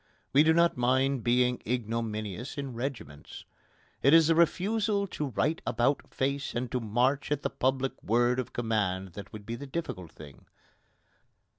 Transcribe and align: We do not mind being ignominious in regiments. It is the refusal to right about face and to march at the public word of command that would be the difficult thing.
We 0.33 0.41
do 0.41 0.51
not 0.51 0.77
mind 0.77 1.23
being 1.23 1.61
ignominious 1.63 2.57
in 2.57 2.73
regiments. 2.73 3.45
It 4.01 4.15
is 4.15 4.25
the 4.25 4.33
refusal 4.33 5.05
to 5.05 5.27
right 5.27 5.61
about 5.63 6.11
face 6.11 6.55
and 6.55 6.71
to 6.71 6.79
march 6.79 7.31
at 7.31 7.43
the 7.43 7.51
public 7.51 8.01
word 8.03 8.39
of 8.39 8.51
command 8.51 9.09
that 9.09 9.31
would 9.31 9.45
be 9.45 9.53
the 9.55 9.67
difficult 9.67 10.11
thing. 10.11 10.47